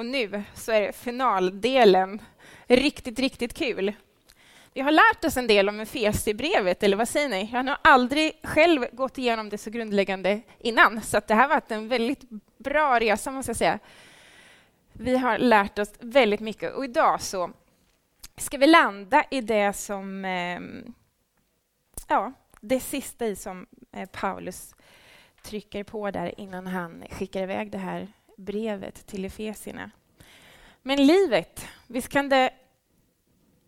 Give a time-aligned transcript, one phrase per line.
[0.00, 2.22] Och nu så är det finaldelen.
[2.66, 3.92] Riktigt, riktigt kul.
[4.72, 7.48] Vi har lärt oss en del om Efesierbrevet, eller vad säger ni?
[7.52, 11.48] Jag har nog aldrig själv gått igenom det så grundläggande innan, så det här har
[11.48, 12.20] varit en väldigt
[12.58, 13.78] bra resa, måste jag säga.
[14.92, 17.50] Vi har lärt oss väldigt mycket och idag så
[18.36, 20.94] ska vi landa i det som ehm,
[22.08, 24.74] ja, det sista i som eh, Paulus
[25.42, 28.08] trycker på där innan han skickar iväg det här
[28.40, 29.90] brevet till Efesierna.
[30.82, 32.50] Men livet, visst kan det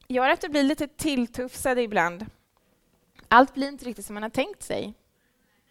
[0.08, 2.26] göra att du blir lite tilltufsad ibland.
[3.28, 4.94] Allt blir inte riktigt som man har tänkt sig.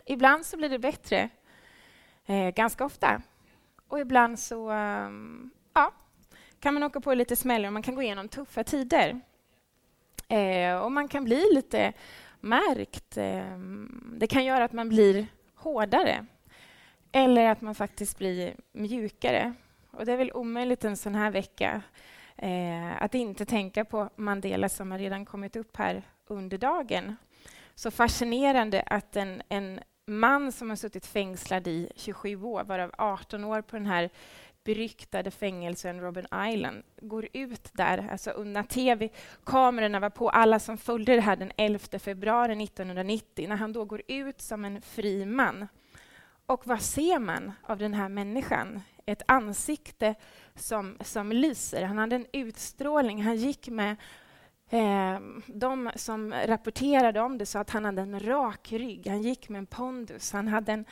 [0.06, 1.30] Ibland så blir det bättre,
[2.26, 3.22] eh, ganska ofta.
[3.88, 5.94] Och ibland så um, ja,
[6.60, 9.22] kan man åka på lite smällar och man kan gå igenom tuffa tider.
[10.28, 11.94] Eh, och man kan bli lite
[12.40, 13.18] märkt.
[13.18, 13.58] Eh,
[14.18, 16.26] det kan göra att man blir hårdare
[17.12, 19.54] eller att man faktiskt blir mjukare.
[19.92, 21.82] Och det är väl omöjligt en sån här vecka
[22.36, 27.16] eh, att inte tänka på Mandela som har redan kommit upp här under dagen.
[27.76, 33.44] Så fascinerande att en, en man som har suttit fängslad i 27 år, varav 18
[33.44, 34.10] år på den här
[34.64, 41.16] beryktade fängelsen Robben Island går ut där, alltså när tv-kamerorna var på, alla som följde
[41.16, 45.68] det här den 11 februari 1990, när han då går ut som en fri man.
[46.52, 48.82] Och vad ser man av den här människan?
[49.06, 50.16] Ett ansikte
[50.56, 51.84] som, som lyser.
[51.84, 53.24] Han hade en utstrålning.
[53.24, 53.96] Han gick med
[54.74, 59.08] Eh, de som rapporterade om det sa att han hade en rak rygg.
[59.08, 60.32] Han gick med en pondus.
[60.32, 60.86] Han hade en,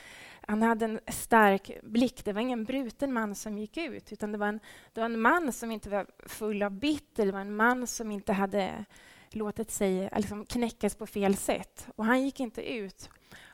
[0.48, 2.26] han hade en stark blick.
[2.26, 4.60] Det var ingen bruten man som gick ut, utan det var en,
[4.94, 7.26] det var en man som inte var full av bitter.
[7.26, 8.86] Det var en man som inte hade
[9.30, 11.88] låtit sig liksom, knäckas på fel sätt.
[11.96, 13.10] Och han gick inte ut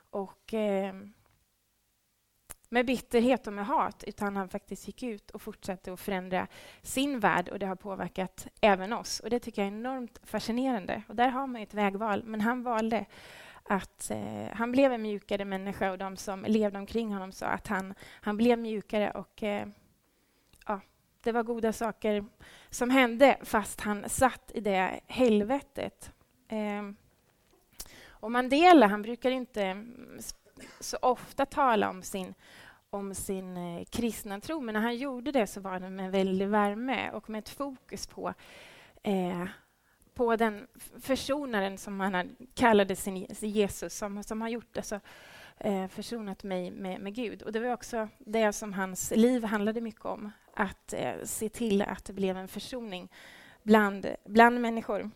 [0.10, 0.94] och, eh,
[2.76, 6.48] med bitterhet och med hat, utan han faktiskt gick ut och fortsatte att förändra
[6.82, 9.20] sin värld och det har påverkat även oss.
[9.20, 11.04] Och Det tycker jag är enormt fascinerande.
[11.08, 13.06] Och där har man ett vägval, men han valde
[13.64, 17.68] att eh, han blev en mjukare människa och de som levde omkring honom sa att
[17.68, 19.68] han, han blev mjukare och eh,
[20.68, 20.80] ja,
[21.24, 22.26] det var goda saker
[22.70, 26.12] som hände fast han satt i det helvetet.
[26.48, 26.92] Eh,
[28.08, 29.86] och Mandela, han brukar inte
[30.80, 32.34] så ofta tala om sin,
[32.96, 36.48] om sin eh, kristna tro, men när han gjorde det så var det med väldig
[36.48, 38.34] värme och med ett fokus på
[39.04, 39.46] eh,
[40.16, 40.68] på den
[41.00, 45.00] försonaren som han kallade sin Jesus, som, som har gjort alltså,
[45.58, 47.42] eh, försonat mig med, med Gud.
[47.42, 51.82] Och Det var också det som hans liv handlade mycket om, att eh, se till
[51.82, 53.12] att det blev en försoning
[53.64, 55.10] bland, bland människor.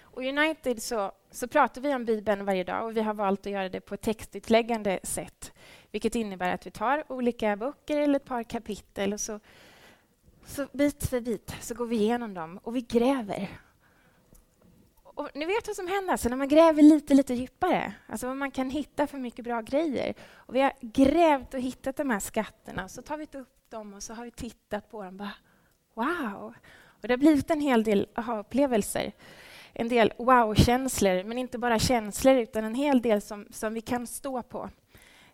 [0.00, 3.52] Och United så, så pratar vi om Bibeln varje dag och vi har valt att
[3.52, 5.52] göra det på ett textutläggande sätt,
[5.90, 9.40] vilket innebär att vi tar olika böcker eller ett par kapitel och så
[10.48, 13.48] så bit för bit så går vi igenom dem och vi gräver.
[15.02, 17.94] Och ni vet vad som händer alltså när man gräver lite, lite djupare.
[18.06, 20.14] Alltså man kan hitta för mycket bra grejer.
[20.34, 22.88] Och vi har grävt och hittat de här skatterna.
[22.88, 25.16] Så tar vi upp dem och så har vi tittat på dem.
[25.16, 25.32] Bara,
[25.94, 26.54] wow!
[26.84, 29.12] Och det har blivit en hel del aha-upplevelser.
[29.72, 34.06] En del wow-känslor, men inte bara känslor utan en hel del som, som vi kan
[34.06, 34.70] stå på.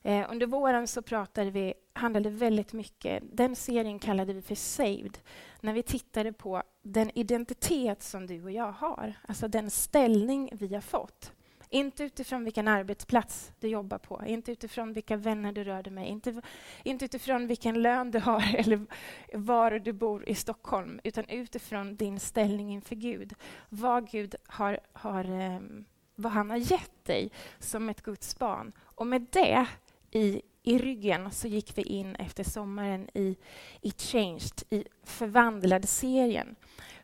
[0.07, 5.19] Eh, under våren så pratade vi, handlade väldigt mycket, den serien kallade vi för Saved,
[5.61, 10.75] när vi tittade på den identitet som du och jag har, alltså den ställning vi
[10.75, 11.33] har fått.
[11.69, 16.09] Inte utifrån vilken arbetsplats du jobbar på, inte utifrån vilka vänner du rör dig med,
[16.09, 16.43] inte,
[16.83, 18.87] inte utifrån vilken lön du har eller
[19.33, 23.35] var du bor i Stockholm, utan utifrån din ställning inför Gud.
[23.69, 28.73] Vad Gud har, har ehm, vad han har gett dig som ett Guds barn.
[28.81, 29.67] Och med det
[30.15, 33.37] i, i ryggen så gick vi in efter sommaren i,
[33.81, 36.57] i Changed, i Förvandlad-serien.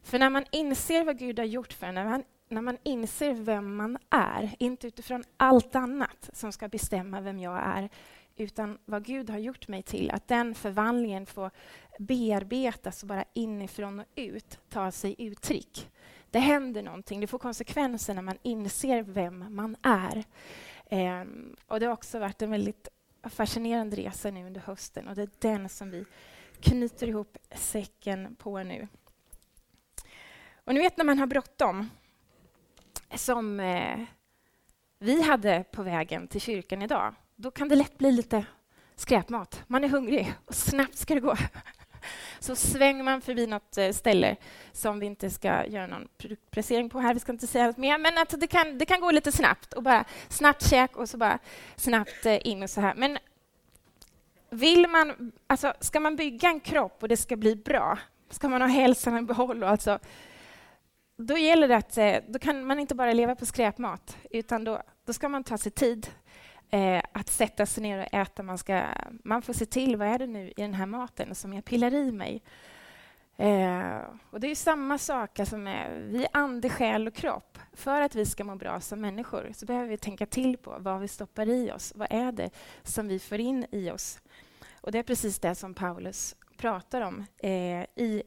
[0.02, 3.32] För när man inser vad Gud har gjort för en, när man, när man inser
[3.32, 7.88] vem man är, inte utifrån allt annat som ska bestämma vem jag är,
[8.36, 11.50] utan vad Gud har gjort mig till, att den förvandlingen får
[11.98, 15.90] bearbetas och bara inifrån och ut ta sig uttryck.
[16.30, 20.24] Det händer någonting, det får konsekvenser när man inser vem man är.
[20.90, 22.88] Um, och Det har också varit en väldigt
[23.22, 26.04] fascinerande resa nu under hösten och det är den som vi
[26.60, 28.88] knyter ihop säcken på nu.
[30.64, 31.90] Och ni vet när man har bråttom,
[33.14, 34.00] som eh,
[34.98, 38.46] vi hade på vägen till kyrkan idag, då kan det lätt bli lite
[38.96, 39.62] skräpmat.
[39.66, 41.36] Man är hungrig och snabbt ska det gå.
[42.42, 44.36] Så svänger man förbi något eh, ställe
[44.72, 47.98] som vi inte ska göra någon produktplacering på här, vi ska inte säga något mer,
[47.98, 51.16] men att det, kan, det kan gå lite snabbt och bara snabbt käk och så
[51.16, 51.38] bara
[51.76, 52.94] snabbt eh, in och så här.
[52.94, 53.18] Men
[54.50, 57.98] vill man, alltså, ska man bygga en kropp och det ska bli bra,
[58.30, 59.98] ska man ha hälsan i behåll, alltså,
[61.16, 64.82] då gäller det att eh, då kan man inte bara leva på skräpmat, utan då,
[65.04, 66.10] då ska man ta sig tid
[66.70, 68.42] eh, att sätta sig ner och äta.
[68.42, 68.84] Man, ska,
[69.24, 71.94] man får se till, vad är det nu i den här maten som jag pillar
[71.94, 72.42] i mig?
[73.36, 74.00] Eh,
[74.30, 77.58] och Det är samma sak alltså med vi ande, själ och kropp.
[77.72, 81.00] För att vi ska må bra som människor så behöver vi tänka till på vad
[81.00, 81.92] vi stoppar i oss.
[81.96, 82.50] Vad är det
[82.82, 84.20] som vi får in i oss?
[84.80, 88.22] Och Det är precis det som Paulus pratar om eh, i,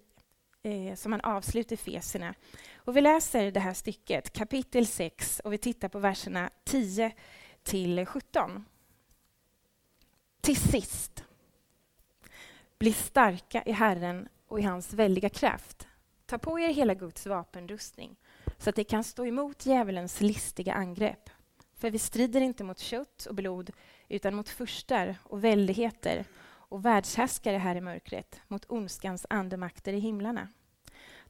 [0.63, 2.33] eh, som han avslutar Feserna.
[2.75, 7.11] Och vi läser det här stycket, kapitel 6, och vi tittar på verserna 10
[7.63, 8.65] till 17.
[10.41, 11.23] Till sist,
[12.77, 15.87] bli starka i Herren och i hans väldiga kraft.
[16.25, 18.15] Ta på er hela Guds vapenrustning
[18.57, 21.29] så att ni kan stå emot djävulens listiga angrepp.
[21.75, 23.71] För vi strider inte mot kött och blod
[24.07, 30.47] utan mot furstar och väldigheter och världshärskare här i mörkret, mot ondskans andemakter i himlarna.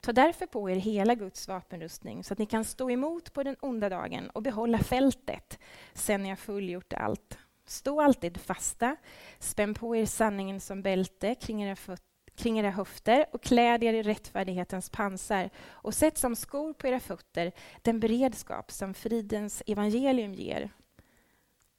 [0.05, 3.55] Ta därför på er hela Guds vapenrustning så att ni kan stå emot på den
[3.59, 5.59] onda dagen och behålla fältet
[5.93, 7.37] sen ni har fullgjort allt.
[7.65, 8.95] Stå alltid fasta,
[9.39, 11.97] spänn på er sanningen som bälte kring era
[12.35, 16.99] kring era höfter och kläd er i rättfärdighetens pansar och sätt som skor på era
[16.99, 17.51] fötter
[17.81, 20.69] den beredskap som fridens evangelium ger.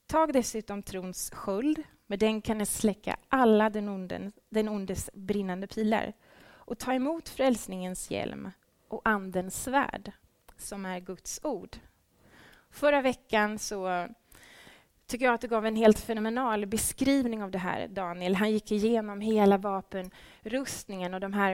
[0.07, 5.67] Tag dessutom trons sköld, med den kan ni släcka alla den, onden, den ondes brinnande
[5.67, 6.13] pilar
[6.65, 8.51] och ta emot frälsningens hjälm
[8.87, 10.11] och Andens svärd,
[10.57, 11.77] som är Guds ord.
[12.71, 14.07] Förra veckan så
[15.07, 18.35] tycker jag att du gav en helt fenomenal beskrivning av det här, Daniel.
[18.35, 21.51] Han gick igenom hela vapenrustningen och de här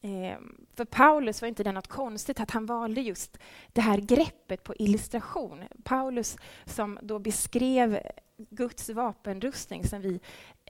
[0.00, 0.38] eh,
[0.74, 3.38] för Paulus var inte det något konstigt att han valde just
[3.72, 5.64] det här greppet på illustration.
[5.84, 8.00] Paulus som då beskrev
[8.36, 10.20] Guds vapenrustning som vi,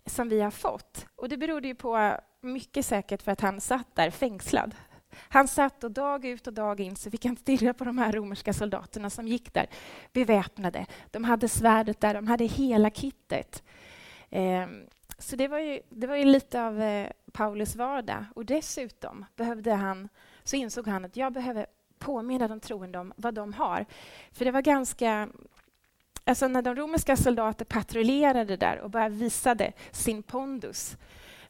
[0.07, 1.07] som vi har fått.
[1.17, 4.75] Och det berodde ju på mycket säkert för att han satt där fängslad.
[5.29, 8.13] Han satt och dag ut och dag in så fick han stirra på de här
[8.13, 9.67] romerska soldaterna som gick där
[10.13, 10.87] beväpnade.
[11.11, 13.63] De hade svärdet där, de hade hela kittet.
[14.31, 14.67] Eh,
[15.19, 18.25] så det var, ju, det var ju lite av eh, Paulus vardag.
[18.35, 20.09] Och dessutom behövde han,
[20.45, 21.67] så insåg han att jag behöver
[21.99, 23.87] påminna de troende om vad de har.
[24.33, 25.29] För det var ganska
[26.25, 30.97] Alltså när de romerska soldater patrullerade där och bara visade sin pondus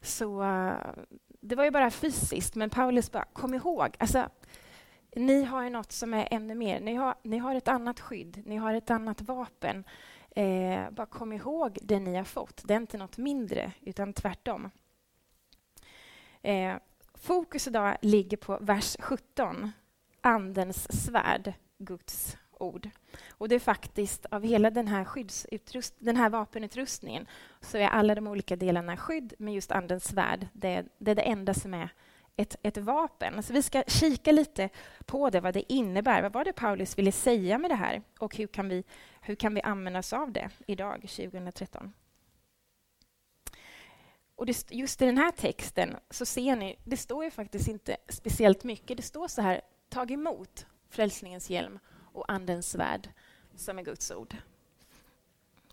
[0.03, 1.03] så eh,
[1.41, 4.29] det var ju bara fysiskt, men Paulus bara, kom ihåg, alltså,
[5.15, 6.79] ni har ju något som är ännu mer.
[6.79, 9.83] Ni har, ni har ett annat skydd, ni har ett annat vapen.
[10.35, 12.61] Eh, bara kom ihåg det ni har fått.
[12.65, 14.71] Det är inte något mindre, utan tvärtom.
[16.41, 16.75] Eh,
[17.13, 19.71] fokus idag ligger på vers 17,
[20.21, 22.89] Andens svärd, Guds ord.
[23.29, 27.27] Och det är faktiskt av hela den här, skyddsutrust den här vapenutrustningen
[27.61, 30.47] så är alla de olika delarna skydd med just Andens svärd.
[30.53, 31.89] Det, det är det enda som är
[32.35, 33.43] ett, ett vapen.
[33.43, 34.69] Så vi ska kika lite
[35.05, 36.21] på det, vad det innebär.
[36.21, 38.01] Vad var det Paulus ville säga med det här?
[38.19, 38.83] Och hur kan vi,
[39.21, 41.93] hur kan vi använda oss av det idag, 2013?
[44.35, 47.97] Och det, just i den här texten så ser ni, det står ju faktiskt inte
[48.09, 48.97] speciellt mycket.
[48.97, 51.79] Det står så här, tag emot frälsningens hjälm
[52.13, 53.09] och Andens svärd,
[53.55, 54.35] som är Guds ord.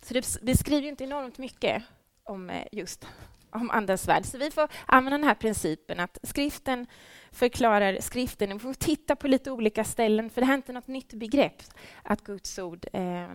[0.03, 1.83] Så det beskriver inte enormt mycket
[2.25, 3.07] om eh, just
[3.51, 4.25] om Andens svärd.
[4.25, 6.87] Så vi får använda den här principen att skriften
[7.31, 8.53] förklarar skriften.
[8.53, 11.63] Vi får titta på lite olika ställen, för det här är inte något nytt begrepp,
[12.03, 13.29] att Guds ord eh,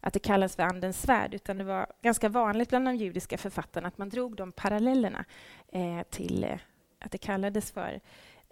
[0.00, 3.88] att det kallas för Andens svärd, utan det var ganska vanligt bland de judiska författarna
[3.88, 5.24] att man drog de parallellerna
[5.72, 6.58] eh, till eh,
[6.98, 8.00] att det kallades för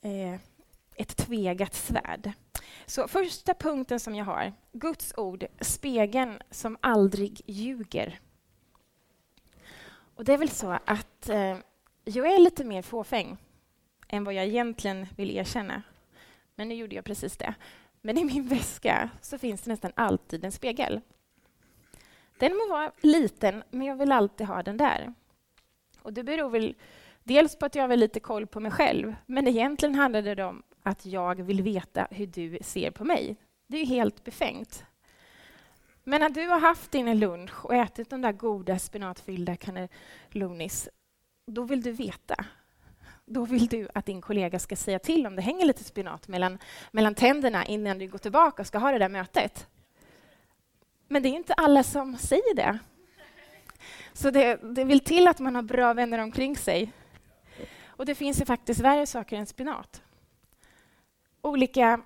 [0.02, 0.40] eh,
[0.96, 2.32] ett tvegat svärd.
[2.86, 8.20] Så första punkten som jag har, Guds ord, spegeln som aldrig ljuger.
[10.14, 11.56] Och det är väl så att eh,
[12.04, 13.36] jag är lite mer fåfäng
[14.08, 15.82] än vad jag egentligen vill erkänna.
[16.54, 17.54] Men nu gjorde jag precis det.
[18.00, 21.00] Men i min väska så finns det nästan alltid en spegel.
[22.38, 25.14] Den må vara liten, men jag vill alltid ha den där.
[26.02, 26.74] Och Det beror väl
[27.24, 30.62] dels på att jag har lite koll på mig själv, men egentligen handlar det om
[30.82, 33.36] att jag vill veta hur du ser på mig.
[33.66, 34.84] Det är ju helt befängt.
[36.04, 40.88] Men när du har haft din lunch och ätit de där goda spenatfyllda cannellonis,
[41.46, 42.44] då vill du veta.
[43.24, 46.58] Då vill du att din kollega ska säga till om det hänger lite spenat mellan,
[46.90, 49.66] mellan tänderna innan du går tillbaka och ska ha det där mötet.
[51.08, 52.78] Men det är inte alla som säger det.
[54.12, 56.92] Så det, det vill till att man har bra vänner omkring sig.
[57.86, 60.02] Och det finns ju faktiskt värre saker än spenat
[61.42, 62.00] olika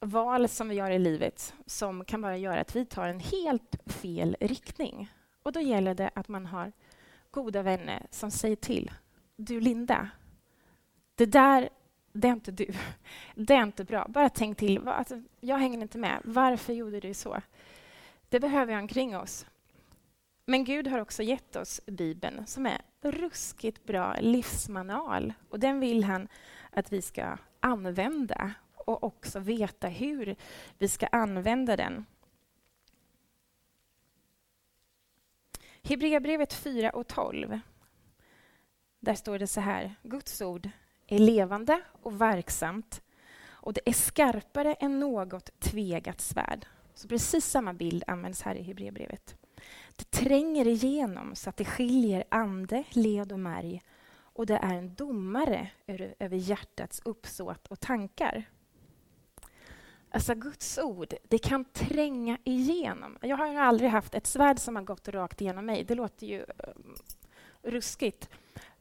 [0.00, 3.76] val som vi gör i livet som kan bara göra att vi tar en helt
[3.86, 5.12] fel riktning.
[5.42, 6.72] Och då gäller det att man har
[7.30, 8.90] goda vänner som säger till.
[9.36, 10.08] Du Linda,
[11.14, 11.68] det där,
[12.12, 12.72] det är inte du.
[13.34, 14.06] Det är inte bra.
[14.08, 14.88] Bara tänk till.
[14.88, 16.20] Alltså, jag hänger inte med.
[16.24, 17.40] Varför gjorde du så?
[18.28, 19.46] Det behöver jag omkring oss.
[20.44, 25.32] Men Gud har också gett oss Bibeln som är ruskigt bra livsmanual.
[25.48, 26.28] Och den vill han
[26.70, 30.36] att vi ska använda och också veta hur
[30.78, 32.06] vi ska använda den.
[35.82, 37.60] Hebreerbrevet 4 och 12.
[39.00, 39.94] Där står det så här.
[40.02, 40.70] Guds ord
[41.06, 43.02] är levande och verksamt
[43.62, 46.66] och det är skarpare än något tvegat svärd.
[46.94, 49.36] Så precis samma bild används här i Hebreerbrevet.
[49.96, 53.82] Det tränger igenom så att det skiljer ande, led och märg
[54.40, 55.70] och det är en domare
[56.18, 58.44] över hjärtats uppsåt och tankar.
[60.10, 63.18] Alltså Guds ord, det kan tränga igenom.
[63.20, 65.84] Jag har ju aldrig haft ett svärd som har gått rakt igenom mig.
[65.84, 66.94] Det låter ju um,
[67.62, 68.28] ruskigt.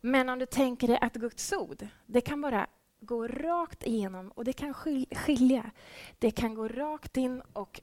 [0.02, 2.68] Men om du tänker dig att Guds ord, det kan bara
[3.00, 4.74] gå rakt igenom och det kan
[5.12, 5.72] skilja.
[6.20, 7.82] Det kan gå rakt in och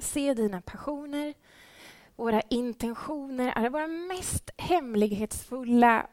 [0.00, 1.34] se dina passioner,
[2.16, 6.06] våra intentioner, våra mest hemlighetsfulla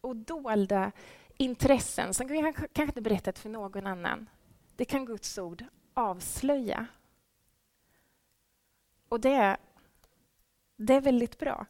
[0.00, 0.92] och dolda
[1.36, 4.28] intressen som vi kanske inte berättat för någon annan.
[4.76, 5.64] Det kan Guds ord
[5.94, 6.86] avslöja.
[9.08, 9.56] Och det,
[10.76, 11.66] det är väldigt bra.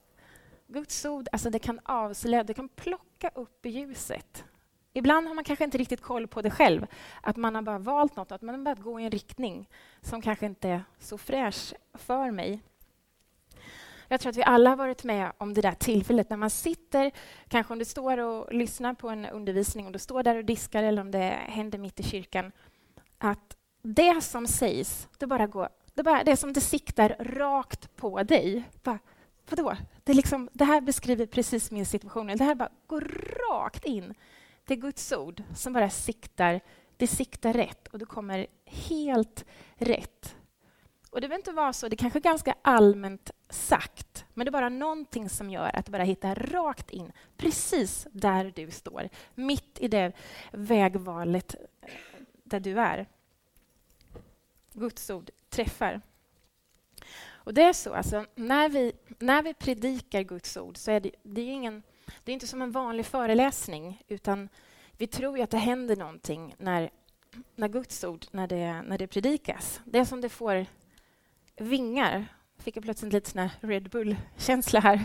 [0.66, 4.44] Guds ord alltså det kan avslöja, det kan plocka upp i ljuset.
[4.92, 6.86] Ibland har man kanske inte riktigt koll på det själv,
[7.22, 9.68] att man har bara valt något, att man har börjat gå i en riktning
[10.00, 12.62] som kanske inte är så fräsch för mig.
[14.08, 17.10] Jag tror att vi alla har varit med om det där tillfället när man sitter,
[17.48, 20.82] kanske om du står och lyssnar på en undervisning och du står där och diskar
[20.82, 22.52] eller om det händer mitt i kyrkan,
[23.18, 27.96] att det som sägs, det bara går, det, bara, det är som det siktar rakt
[27.96, 28.64] på dig.
[28.82, 28.98] Bara,
[29.50, 29.76] vadå?
[30.04, 32.26] Det, liksom, det här beskriver precis min situation.
[32.26, 33.00] Det här bara går
[33.50, 34.14] rakt in.
[34.64, 36.60] Det är Guds ord som bara siktar,
[36.96, 39.44] det siktar rätt och du kommer helt
[39.76, 40.34] rätt.
[41.18, 44.48] Och det behöver inte vara så, det är kanske är ganska allmänt sagt, men det
[44.48, 49.08] är bara någonting som gör att det bara hittar rakt in, precis där du står,
[49.34, 50.12] mitt i det
[50.52, 51.54] vägvalet
[52.44, 53.06] där du är.
[54.72, 56.00] Guds ord träffar.
[57.30, 61.10] Och det är så, alltså, när, vi, när vi predikar Guds ord så är det,
[61.22, 61.82] det är ingen,
[62.24, 64.48] det är inte som en vanlig föreläsning, utan
[64.96, 66.90] vi tror ju att det händer någonting när,
[67.54, 69.80] när Guds ord när det, när det predikas.
[69.84, 70.66] Det är som det får
[71.60, 72.26] vingar.
[72.58, 74.94] Fick jag plötsligt lite sån Red Bull-känsla här.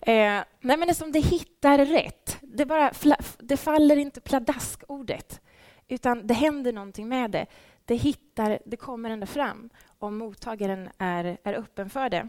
[0.00, 2.38] eh, nej, men det är som det hittar rätt.
[2.40, 2.92] Det, bara,
[3.38, 5.40] det faller inte pladask, ordet,
[5.88, 7.46] utan det händer någonting med det
[7.84, 12.28] det, hittar, det kommer ända fram om mottagaren är, är öppen för det.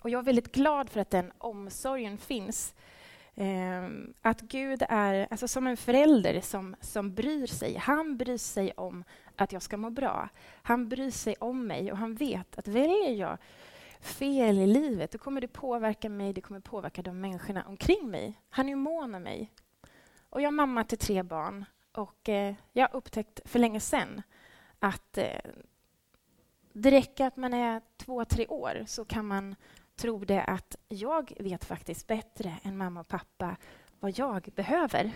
[0.00, 2.74] Och jag är väldigt glad för att den omsorgen finns.
[3.36, 3.88] Eh,
[4.22, 7.76] att Gud är alltså som en förälder som, som bryr sig.
[7.76, 9.04] Han bryr sig om
[9.36, 10.28] att jag ska må bra.
[10.62, 13.38] Han bryr sig om mig och han vet att väljer jag
[14.00, 18.40] fel i livet, då kommer det påverka mig, det kommer påverka de människorna omkring mig.
[18.48, 19.52] Han är mån om mig.
[20.30, 24.22] Och jag är mamma till tre barn och eh, jag har upptäckt för länge sedan
[24.78, 25.40] att eh,
[26.72, 29.56] det räcker att man är två, tre år så kan man
[29.96, 33.56] trodde det att jag vet faktiskt bättre än mamma och pappa
[34.00, 35.12] vad jag behöver.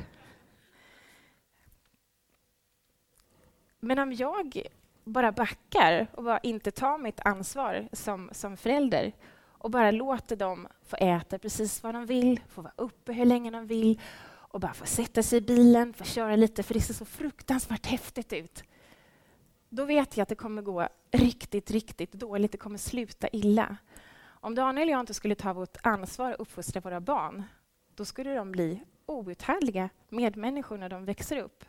[3.81, 4.63] Men om jag
[5.05, 10.69] bara backar och bara inte tar mitt ansvar som, som förälder och bara låter dem
[10.83, 14.75] få äta precis vad de vill, få vara uppe hur länge de vill och bara
[14.75, 18.65] få sätta sig i bilen, få köra lite för det ser så fruktansvärt häftigt ut
[19.69, 22.53] då vet jag att det kommer gå riktigt, riktigt dåligt.
[22.53, 23.77] Det kommer sluta illa.
[24.41, 27.43] Om Daniel och jag inte skulle ta vårt ansvar och uppfostra våra barn,
[27.95, 31.65] då skulle de bli outhärdliga medmänniskor när de växer upp.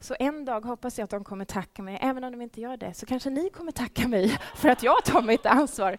[0.00, 1.98] Så en dag hoppas jag att de kommer tacka mig.
[2.02, 5.04] Även om de inte gör det, så kanske ni kommer tacka mig för att jag
[5.04, 5.98] tar mitt ansvar.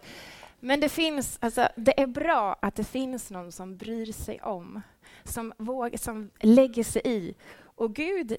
[0.60, 4.82] Men det, finns, alltså, det är bra att det finns någon som bryr sig om,
[5.24, 7.36] som, våg, som lägger sig i.
[7.60, 8.36] Och Gud,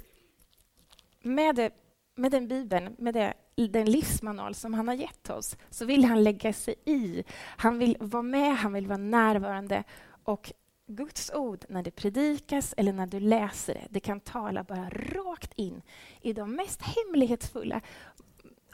[1.23, 1.71] med det
[2.15, 3.35] med den Bibeln, med det,
[3.69, 7.25] den livsmanual som han har gett oss, så vill han lägga sig i.
[7.39, 9.85] Han vill vara med, han vill vara närvarande.
[10.25, 10.53] Och
[10.87, 15.53] Guds ord, när det predikas eller när du läser det, det kan tala bara rakt
[15.55, 15.83] in
[16.21, 17.81] i de mest hemlighetsfulla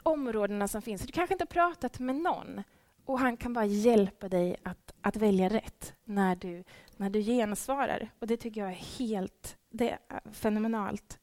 [0.03, 1.01] områdena som finns.
[1.01, 2.63] Du kanske inte har pratat med någon
[3.05, 6.63] och han kan bara hjälpa dig att, att välja rätt när du,
[6.97, 8.09] när du gensvarar.
[8.19, 11.18] Och det tycker jag är helt det är fenomenalt.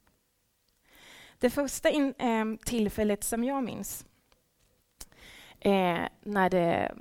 [1.38, 4.06] Det första in, eh, tillfället som jag minns
[5.60, 6.94] eh, när, det,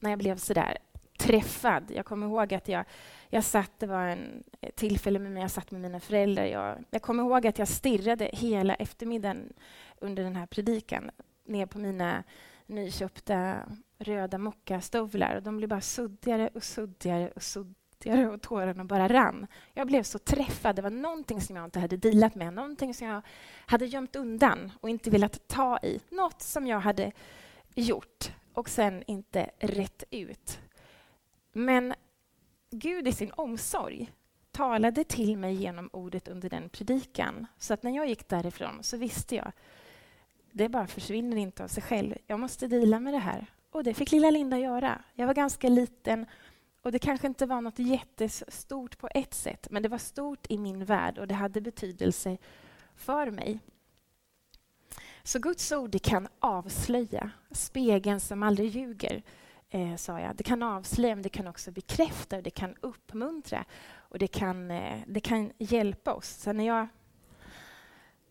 [0.00, 0.78] när jag blev sådär
[1.18, 1.90] träffad.
[1.94, 2.84] Jag kommer ihåg att jag,
[3.28, 4.44] jag satt, det var en
[4.74, 6.44] tillfälle med mig, jag satt med mina föräldrar.
[6.44, 9.52] Jag, jag kommer ihåg att jag stirrade hela eftermiddagen
[9.98, 11.10] under den här predikan
[11.44, 12.24] ner på mina
[12.66, 13.56] nyköpta
[13.98, 15.36] röda mockastövlar.
[15.36, 19.46] och De blev bara suddigare och suddigare och suddigare och tårarna bara rann.
[19.74, 20.76] Jag blev så träffad.
[20.76, 23.22] Det var någonting som jag inte hade dealat med, någonting som jag
[23.66, 26.00] hade gömt undan och inte velat ta i.
[26.10, 27.12] Något som jag hade
[27.74, 30.58] gjort och sen inte rätt ut.
[31.52, 31.94] Men
[32.70, 34.12] Gud i sin omsorg
[34.50, 37.46] talade till mig genom ordet under den predikan.
[37.58, 39.52] Så att när jag gick därifrån så visste jag
[40.52, 42.14] det bara försvinner inte av sig själv.
[42.26, 43.46] Jag måste dela med det här.
[43.70, 45.02] Och det fick lilla Linda göra.
[45.14, 46.26] Jag var ganska liten
[46.86, 50.58] och det kanske inte var något jättestort på ett sätt, men det var stort i
[50.58, 52.36] min värld och det hade betydelse
[52.94, 53.58] för mig.
[55.22, 59.22] Så Guds ord kan avslöja, spegeln som aldrig ljuger,
[59.70, 60.36] eh, sa jag.
[60.36, 65.00] Det kan avslöja, men det kan också bekräfta, det kan uppmuntra och det kan, eh,
[65.06, 66.28] det kan hjälpa oss.
[66.28, 66.88] Så när jag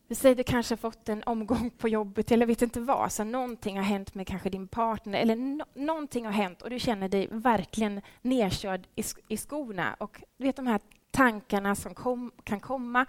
[0.08, 3.24] vi säger du kanske har fått en omgång på jobbet eller vet inte vad, så
[3.24, 7.10] någonting har hänt med kanske din partner eller no någonting har hänt och du känner
[7.10, 10.80] dig verkligen nedkörd i, i skorna och du vet de här
[11.12, 13.06] tankarna som kom, kan komma.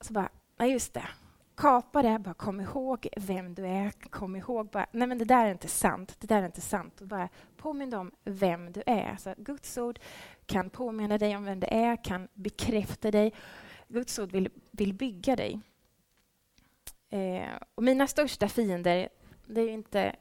[0.00, 1.08] Så bara, nej just det,
[1.56, 5.46] kapa det, bara kom ihåg vem du är, kom ihåg bara, nej men det där
[5.46, 7.00] är inte sant, det där är inte sant.
[7.00, 9.16] Och bara påminn om vem du är.
[9.16, 9.98] Så Guds ord
[10.46, 13.32] kan påminna dig om vem du är, kan bekräfta dig.
[13.90, 15.60] Guds ord vill, vill bygga dig.
[17.08, 19.08] Eh, och mina största fiender,
[19.46, 20.16] det är inte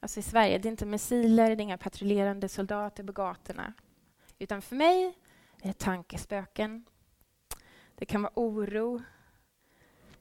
[0.00, 3.72] alltså i Sverige, det är inte missiler, det är inga patrullerande soldater på gatorna.
[4.38, 5.14] Utan för mig
[5.62, 6.84] är det tankespöken.
[7.94, 9.02] Det kan vara oro,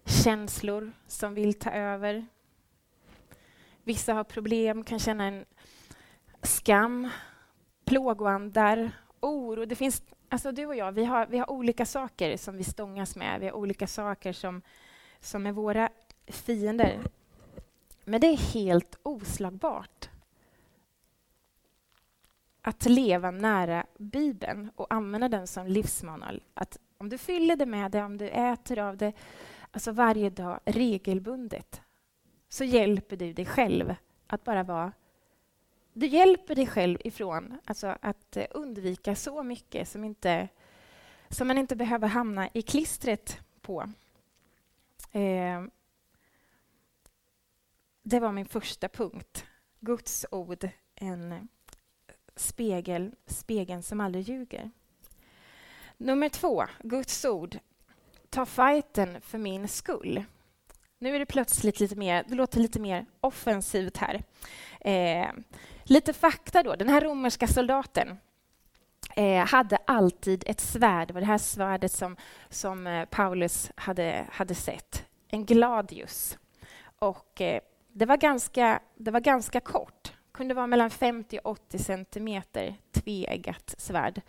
[0.06, 2.26] känslor som vill ta över.
[3.84, 5.46] Vissa har problem, kan känna en
[6.44, 7.10] skam,
[7.86, 9.66] plågoandar, oro.
[9.66, 13.16] Det finns, alltså du och jag, vi har, vi har olika saker som vi stångas
[13.16, 13.40] med.
[13.40, 14.62] Vi har olika saker som,
[15.20, 15.90] som är våra
[16.28, 17.00] fiender.
[18.06, 20.10] Men det är helt oslagbart
[22.62, 26.44] att leva nära Bibeln och använda den som livsmanual.
[26.54, 29.14] Att om du fyller det med det, om du äter av det,
[29.72, 31.82] alltså varje dag regelbundet,
[32.50, 33.96] så hjälper du dig själv
[34.28, 34.92] att bara vara...
[36.00, 40.48] Du hjälper dig själv ifrån alltså att eh, undvika så mycket som, inte,
[41.30, 43.82] som man inte behöver hamna i klistret på.
[45.12, 45.64] Eh,
[48.02, 49.46] det var min första punkt.
[49.80, 51.50] Guds ord, en
[52.36, 54.72] spegel, spegeln som aldrig ljuger.
[55.98, 57.60] Nummer två, Guds ord
[58.30, 60.24] ta fighten för min skull.
[61.02, 64.24] Nu är det plötsligt lite mer, det låter lite mer offensivt här.
[64.82, 65.32] Eh,
[65.84, 66.76] lite fakta då.
[66.76, 68.18] Den här romerska soldaten
[69.16, 71.08] eh, hade alltid ett svärd.
[71.08, 72.16] Det var det här svärdet som,
[72.50, 75.06] som eh, Paulus hade, hade sett.
[75.28, 76.38] En gladius.
[77.00, 77.62] Och eh,
[77.94, 80.14] det, var ganska, det var ganska kort.
[80.32, 84.22] kunde vara mellan 50 och 80 centimeter tveeggat svärd.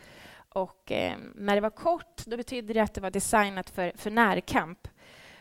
[0.48, 4.10] Och, eh, när det var kort då betydde det att det var designat för, för
[4.10, 4.88] närkamp.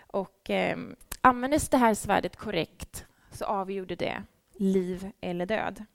[0.08, 0.78] Och, eh,
[1.22, 5.86] användes det här svärdet korrekt så avgjorde det liv eller död.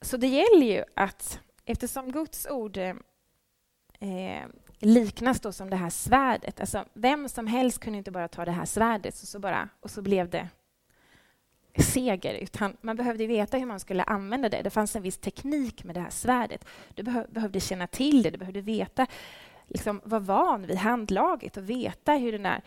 [0.00, 2.94] Så det gäller ju att, eftersom Guds ord eh,
[4.78, 8.52] liknas då som det här svärdet, alltså vem som helst kunde inte bara ta det
[8.52, 10.48] här svärdet och så, bara, och så blev det
[11.78, 14.62] seger, utan man behövde veta hur man skulle använda det.
[14.62, 16.64] Det fanns en viss teknik med det här svärdet.
[16.94, 19.06] Du behövde känna till det, du behövde veta,
[19.68, 22.62] liksom, vara van vid handlaget och veta hur den är.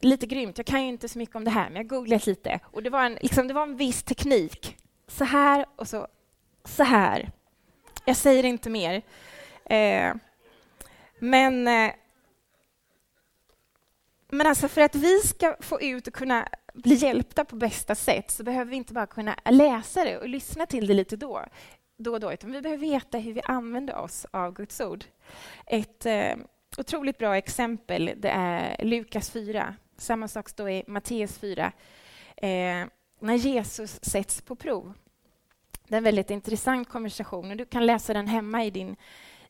[0.00, 2.60] Lite grymt, jag kan ju inte så mycket om det här, men jag googlat lite.
[2.64, 4.76] Och det var en, liksom, det var en viss teknik.
[5.06, 6.06] Så här och så,
[6.64, 7.30] så här.
[8.04, 9.02] Jag säger inte mer.
[9.64, 10.14] Eh,
[11.18, 11.92] men eh,
[14.34, 18.30] men alltså för att vi ska få ut och kunna bli hjälpta på bästa sätt
[18.30, 21.44] så behöver vi inte bara kunna läsa det och lyssna till det lite då,
[21.96, 25.04] då och då, utan vi behöver veta hur vi använder oss av Guds ord.
[25.66, 26.34] Ett eh,
[26.78, 29.74] otroligt bra exempel det är Lukas 4.
[29.96, 31.72] Samma sak står i Matteus 4.
[32.36, 32.86] Eh,
[33.20, 34.94] när Jesus sätts på prov.
[35.88, 38.96] Det är en väldigt intressant konversation och du kan läsa den hemma i, din,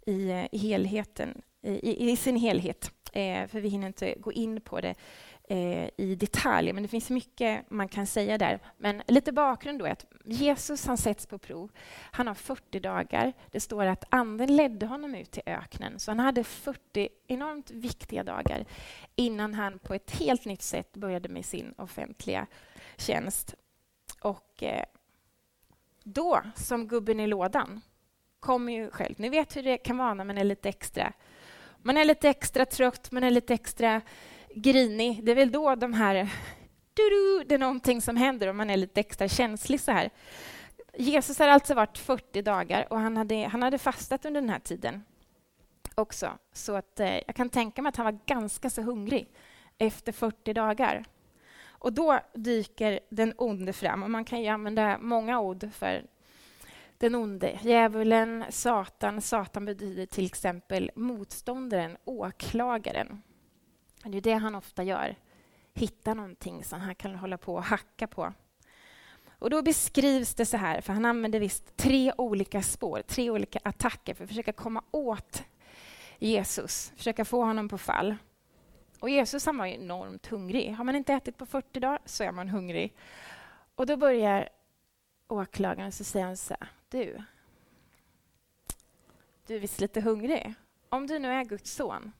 [0.07, 4.81] i, i helheten, i, i sin helhet eh, för vi hinner inte gå in på
[4.81, 4.95] det
[5.53, 8.61] eh, i detalj, men det finns mycket man kan säga där.
[8.77, 11.71] Men lite bakgrund då är att Jesus han sätts på prov.
[12.13, 13.33] Han har 40 dagar.
[13.51, 18.25] Det står att anden ledde honom ut till öknen, så han hade 40 enormt viktiga
[18.25, 18.65] dagar
[19.17, 22.47] innan han på ett helt nytt sätt började med sin offentliga
[22.97, 23.55] tjänst.
[24.21, 24.85] Och eh,
[26.03, 27.81] då, som gubben i lådan,
[28.41, 29.15] kommer ju själv.
[29.19, 31.13] Ni vet hur det kan vara när man är lite extra
[31.83, 34.01] man är lite extra trött, man är lite extra
[34.55, 35.25] grinig.
[35.25, 36.29] Det är väl då de här...
[37.47, 40.11] det är någonting som händer om man är lite extra känslig så här.
[40.99, 44.59] Jesus har alltså varit 40 dagar och han hade, han hade fastat under den här
[44.59, 45.03] tiden
[45.95, 46.31] också.
[46.53, 49.29] Så att, eh, jag kan tänka mig att han var ganska så hungrig
[49.79, 51.05] efter 40 dagar.
[51.67, 54.03] Och då dyker den onde fram.
[54.03, 56.07] Och man kan ju använda många ord för
[56.99, 57.59] den onde.
[57.63, 59.21] Djävulen, Satan.
[59.21, 63.23] Satan betyder till exempel motståndaren, åklagaren.
[64.05, 65.17] Det är det han ofta gör.
[65.75, 68.33] Hitta någonting som han kan hålla på och hacka på.
[69.39, 73.59] Och då beskrivs det så här, för han använder visst tre olika spår, tre olika
[73.63, 75.43] attacker för att försöka komma åt
[76.19, 78.17] Jesus, försöka få honom på fall.
[79.01, 80.75] Och Jesus han var enormt hungrig.
[80.75, 82.95] Har man inte ätit på 40 dagar så är man hungrig.
[83.75, 84.49] Och då börjar
[85.29, 87.23] åklagaren så säger han så här, du,
[89.47, 90.55] du är visst lite hungrig.
[90.89, 92.13] Om du nu är Guds son,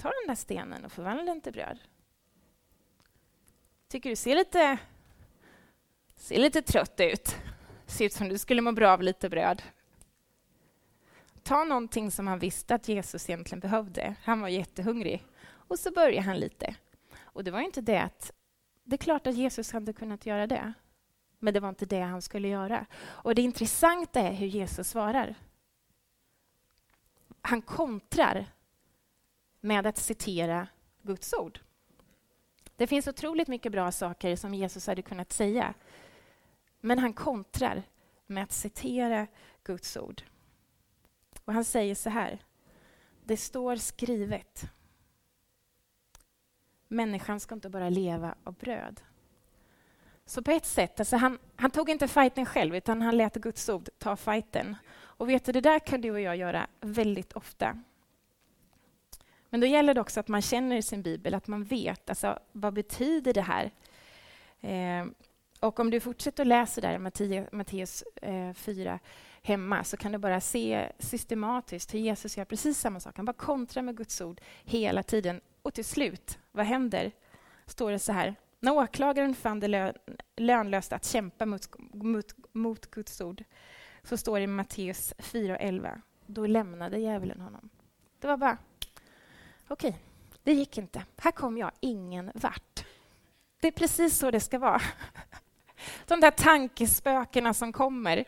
[0.00, 1.78] ta den där stenen och förvandla den till bröd.
[3.88, 4.78] Tycker du ser lite,
[6.16, 7.36] ser lite trött ut.
[7.86, 9.62] Ser ut som du skulle må bra av lite bröd.
[11.42, 14.14] Ta någonting som han visste att Jesus egentligen behövde.
[14.22, 15.24] Han var jättehungrig.
[15.46, 16.74] Och så börjar han lite.
[17.20, 18.32] Och det var inte det att...
[18.84, 20.72] Det är klart att Jesus hade kunnat göra det.
[21.38, 22.86] Men det var inte det han skulle göra.
[23.02, 25.34] Och det intressanta är hur Jesus svarar.
[27.42, 28.46] Han kontrar
[29.60, 30.68] med att citera
[31.02, 31.60] Guds ord.
[32.76, 35.74] Det finns otroligt mycket bra saker som Jesus hade kunnat säga.
[36.80, 37.82] Men han kontrar
[38.26, 39.26] med att citera
[39.64, 40.22] Guds ord.
[41.44, 42.38] Och han säger så här.
[43.24, 44.64] Det står skrivet.
[46.88, 49.00] Människan ska inte bara leva av bröd.
[50.26, 53.68] Så på ett sätt, alltså han, han tog inte fighten själv, utan han lät Guds
[53.68, 54.76] ord ta fighten.
[54.92, 57.78] Och vet du, det där kan du och jag göra väldigt ofta.
[59.50, 62.74] Men då gäller det också att man känner sin bibel, att man vet alltså, vad
[62.74, 63.70] betyder det här.
[64.60, 65.06] Eh,
[65.60, 68.98] och om du fortsätter att läsa där i Matteus eh, 4
[69.42, 73.16] hemma så kan du bara se systematiskt hur Jesus gör precis samma sak.
[73.16, 75.40] Han bara kontrar med Guds ord hela tiden.
[75.62, 77.12] Och till slut, vad händer?
[77.66, 78.34] Står det så här.
[78.60, 79.94] När åklagaren fann det
[80.36, 83.44] lönlöst att kämpa mot, mot, mot Guds ord
[84.02, 86.00] så står det i Matteus 4.11.
[86.26, 87.70] Då lämnade djävulen honom.
[88.18, 88.58] Det var bara,
[89.70, 90.00] okej, okay,
[90.42, 91.04] det gick inte.
[91.16, 92.84] Här kom jag ingen vart.
[93.60, 94.80] Det är precis så det ska vara.
[96.06, 98.24] De där tankespökena som kommer.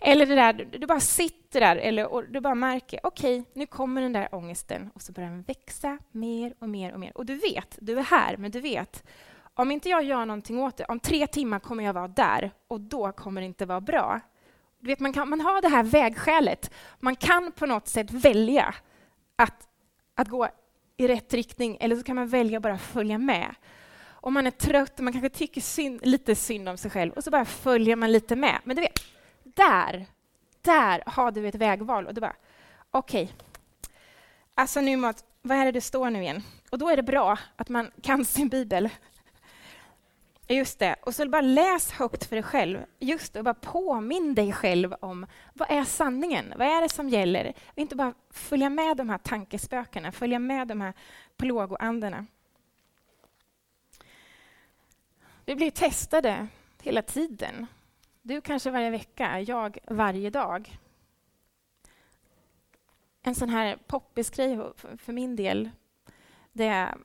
[0.00, 3.66] Eller det där, du bara sitter där eller, och du bara märker, okej, okay, nu
[3.66, 7.16] kommer den där ångesten och så börjar den växa mer och mer och mer.
[7.16, 9.04] Och du vet, du är här, men du vet,
[9.54, 12.80] om inte jag gör någonting åt det, om tre timmar kommer jag vara där och
[12.80, 14.20] då kommer det inte vara bra.
[14.78, 16.70] Du vet, man, kan, man har det här vägskälet.
[17.00, 18.74] Man kan på något sätt välja
[19.36, 19.68] att,
[20.14, 20.48] att gå
[20.96, 23.54] i rätt riktning eller så kan man välja att bara följa med.
[24.08, 27.24] Om man är trött och man kanske tycker synd, lite synd om sig själv och
[27.24, 28.58] så bara följer man lite med.
[28.64, 29.00] Men du vet,
[29.42, 30.06] där,
[30.62, 32.36] där har du ett vägval och du bara,
[32.90, 33.36] okej, okay.
[34.54, 36.42] alltså nu mat, vad är det det står nu igen?
[36.70, 38.90] Och då är det bra att man kan sin bibel.
[40.48, 40.96] Just det.
[41.02, 42.84] Och så bara läs högt för dig själv.
[42.98, 46.54] Just det, och bara påminn dig själv om vad är sanningen?
[46.56, 47.52] Vad är det som gäller?
[47.66, 50.92] Och inte bara följa med de här tankespökena, följa med de här
[51.36, 52.26] plågoandarna.
[55.44, 56.46] Vi blir testade
[56.82, 57.66] hela tiden.
[58.22, 60.78] Du kanske varje vecka, jag varje dag.
[63.22, 64.58] En sån här poppis grej
[64.98, 65.70] för min del,
[66.52, 66.96] det är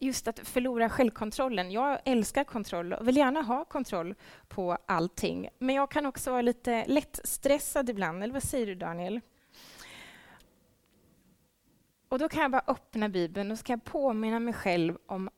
[0.00, 1.70] just att förlora självkontrollen.
[1.70, 4.14] Jag älskar kontroll och vill gärna ha kontroll
[4.48, 5.48] på allting.
[5.58, 8.22] Men jag kan också vara lite lätt stressad ibland.
[8.22, 9.20] Eller vad säger du, Daniel?
[12.08, 15.30] Och Då kan jag bara öppna Bibeln och ska påminna mig själv om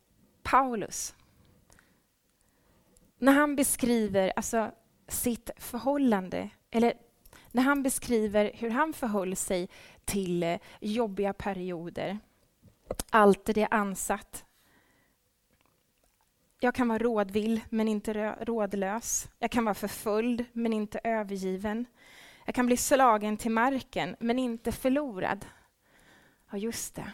[0.42, 1.14] Paulus.
[3.18, 4.70] När han beskriver alltså,
[5.09, 6.94] sitt förhållande, eller
[7.51, 9.68] när han beskriver hur han förhöll sig
[10.05, 12.18] till eh, jobbiga perioder.
[13.11, 14.44] Alltid är ansatt,
[16.64, 19.29] jag kan vara rådvill, men inte rådlös.
[19.38, 21.87] Jag kan vara förföljd, men inte övergiven.
[22.44, 25.46] Jag kan bli slagen till marken, men inte förlorad.
[26.51, 27.12] Ja, just det.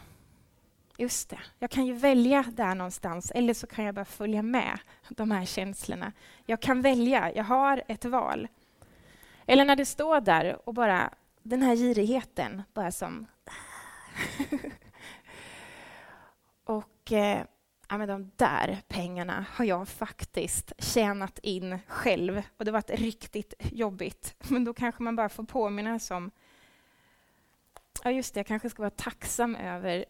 [0.97, 1.39] Just det.
[1.59, 5.45] Jag kan ju välja där någonstans, eller så kan jag bara följa med de här
[5.45, 6.13] känslorna.
[6.47, 8.49] Jag kan välja, jag har ett val.
[9.47, 11.11] Eller när du står där och bara
[11.43, 13.27] den här girigheten, bara som...
[16.65, 17.13] och...
[17.13, 17.45] Eh,
[17.89, 22.43] ja, men de där pengarna har jag faktiskt tjänat in själv.
[22.57, 24.35] Och det har varit riktigt jobbigt.
[24.49, 26.31] Men då kanske man bara får påminna sig om
[28.05, 30.05] ja just det, jag kanske ska vara tacksam över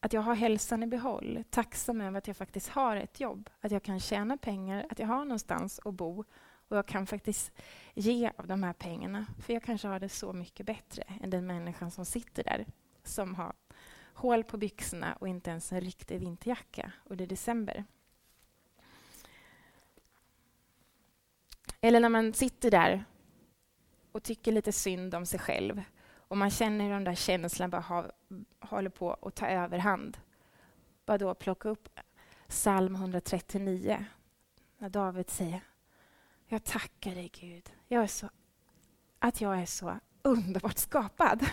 [0.00, 3.72] att jag har hälsan i behåll, tacksam över att jag faktiskt har ett jobb, att
[3.72, 6.24] jag kan tjäna pengar, att jag har någonstans att bo.
[6.68, 7.52] Och jag kan faktiskt
[7.94, 9.26] ge av de här pengarna.
[9.38, 12.66] För jag kanske har det så mycket bättre än den människan som sitter där,
[13.04, 13.52] som har
[14.18, 17.84] hål på byxorna och inte ens en riktig vinterjacka och det är december.
[21.80, 23.04] Eller när man sitter där
[24.12, 27.80] och tycker lite synd om sig själv och man känner hur de där känslorna bara
[27.80, 28.06] ha,
[28.60, 30.18] håller på att ta överhand.
[31.06, 31.88] Bara då plocka upp
[32.48, 34.04] psalm 139
[34.78, 35.60] när David säger
[36.46, 38.28] Jag tackar dig Gud jag är så,
[39.18, 41.46] att jag är så underbart skapad.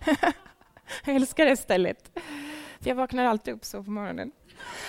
[1.04, 2.10] jag älskar det stället.
[2.80, 4.32] För jag vaknar alltid upp så på morgonen.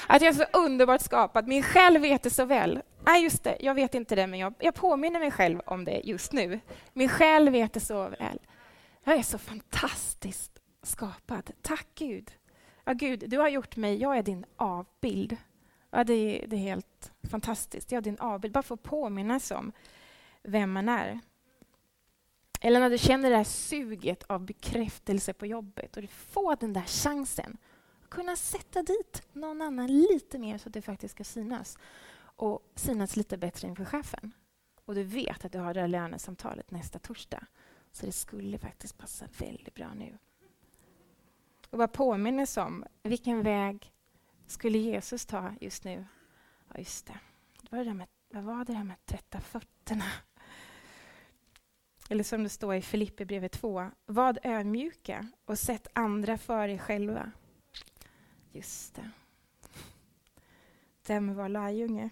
[0.08, 1.48] Att jag är så underbart skapad.
[1.48, 2.82] Min själ vet det så väl.
[3.06, 6.02] Nej, just det, jag vet inte det, men jag, jag påminner mig själv om det
[6.04, 6.60] just nu.
[6.94, 8.40] Min själ vet det så väl.
[9.04, 11.52] Jag är så fantastiskt skapad.
[11.62, 12.32] Tack Gud.
[12.84, 15.38] Ja, Gud, du har gjort mig, jag är din avbild.
[15.92, 17.92] Ja, det, är, det är helt fantastiskt.
[17.92, 18.54] Jag är din avbild.
[18.54, 19.72] Bara få påminnas om
[20.44, 21.20] vem man är.
[22.64, 26.74] Eller när du känner det här suget av bekräftelse på jobbet och du får den
[26.74, 27.58] där chansen
[28.04, 31.78] att kunna sätta dit någon annan lite mer så att det faktiskt ska synas
[32.22, 34.32] och synas lite bättre inför chefen.
[34.86, 37.46] Och du vet att du har det här lönesamtalet nästa torsdag.
[37.92, 40.18] Så det skulle faktiskt passa väldigt bra nu.
[41.70, 43.94] Och bara påminnes om vilken väg
[44.48, 46.06] skulle Jesus ta just nu?
[46.68, 47.20] Ja, just det.
[47.70, 50.06] Vad var det, med, vad var det där med att tvätta fötterna?
[52.12, 53.92] Eller som det står i Filipperbrevet 2.
[54.06, 57.32] Vad ödmjuka och sätt andra för er själva.
[58.52, 59.10] Just det.
[61.08, 62.10] Dem var lärjunge.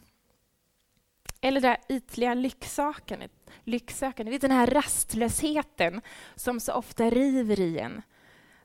[1.42, 3.32] Eller det där ytliga lycksökandet.
[3.64, 4.42] lycksökandet.
[4.42, 6.02] Den här rastlösheten
[6.36, 8.02] som så ofta river i en.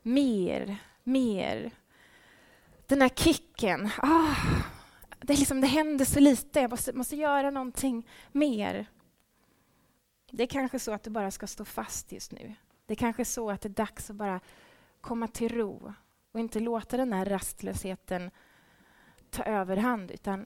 [0.01, 1.71] Mer, mer.
[2.87, 3.89] Den här kicken.
[3.97, 4.35] Ah,
[5.21, 8.87] det, är liksom, det händer så lite, jag måste, måste göra någonting mer.
[10.35, 12.55] Det är kanske så att du bara ska stå fast just nu.
[12.85, 14.39] Det är kanske så att det är dags att bara
[15.01, 15.93] komma till ro
[16.31, 18.31] och inte låta den här rastlösheten
[19.29, 20.45] ta överhand utan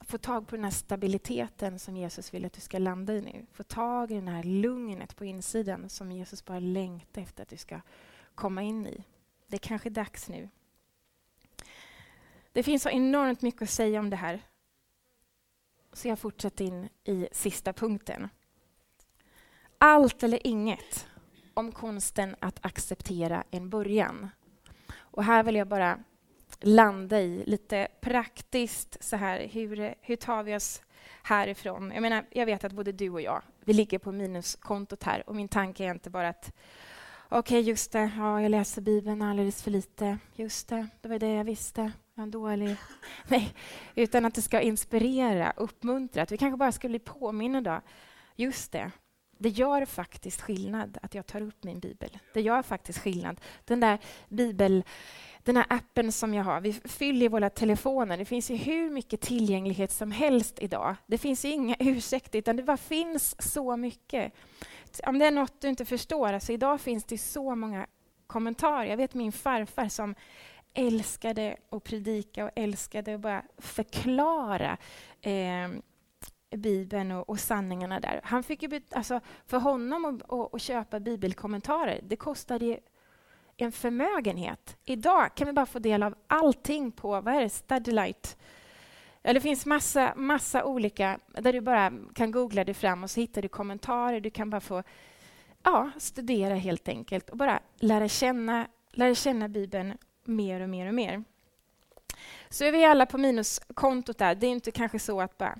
[0.00, 3.46] få tag på den här stabiliteten som Jesus vill att du ska landa i nu.
[3.52, 7.56] Få tag i det här lugnet på insidan som Jesus bara längtar efter att du
[7.56, 7.80] ska
[8.34, 9.04] komma in i.
[9.46, 10.48] Det är kanske dags nu.
[12.52, 14.42] Det finns så enormt mycket att säga om det här.
[15.92, 18.28] Så jag fortsätter in i sista punkten.
[19.78, 21.08] Allt eller inget
[21.54, 24.28] om konsten att acceptera en början.
[24.98, 25.98] Och här vill jag bara
[26.60, 30.82] landa i lite praktiskt så här, hur, hur tar vi oss
[31.22, 31.90] härifrån?
[31.94, 35.36] Jag menar, jag vet att både du och jag, vi ligger på minuskontot här och
[35.36, 36.52] min tanke är inte bara att
[37.28, 40.18] okej, okay, just det, ja, jag läser Bibeln alldeles för lite.
[40.34, 42.76] Just det, det var det jag visste en dålig.
[43.28, 43.54] Nej,
[43.94, 46.22] utan att det ska inspirera, uppmuntra.
[46.22, 47.82] Att vi kanske bara ska bli påminna
[48.36, 48.90] Just det,
[49.38, 52.18] det gör faktiskt skillnad att jag tar upp min bibel.
[52.34, 53.40] Det gör faktiskt skillnad.
[53.64, 53.98] Den där
[54.28, 54.84] bibel
[55.44, 58.16] den här appen som jag har, vi fyller våra telefoner.
[58.16, 60.96] Det finns ju hur mycket tillgänglighet som helst idag.
[61.06, 64.32] Det finns ju inga ursäkter, utan det bara finns så mycket.
[65.06, 67.86] Om det är något du inte förstår, alltså idag finns det så många
[68.26, 68.84] kommentarer.
[68.84, 70.14] Jag vet min farfar som
[70.74, 74.76] älskade att predika och älskade att bara förklara
[75.20, 75.68] eh,
[76.56, 78.20] Bibeln och, och, sanningarna där.
[78.24, 80.20] Han fick ju, alltså, för honom
[80.52, 82.78] att, köpa bibelkommentarer, det kostade
[83.56, 84.76] en förmögenhet.
[84.84, 88.36] Idag kan vi bara få del av allting på vad är det, Studylight.
[89.22, 93.20] Ja, det finns massa, massa olika där du bara kan googla dig fram och så
[93.20, 94.20] hittar du kommentarer.
[94.20, 94.82] Du kan bara få
[95.62, 99.98] ja, studera helt enkelt och bara lära känna, lära känna Bibeln
[100.32, 101.24] mer och mer och mer.
[102.48, 104.34] Så är vi alla på minuskontot där.
[104.34, 105.58] Det är inte kanske så att bara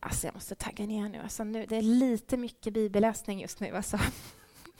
[0.00, 1.20] Alltså jag måste tagga ner nu.
[1.22, 3.76] Alltså nu det är lite mycket bibelläsning just nu.
[3.76, 3.98] Alltså.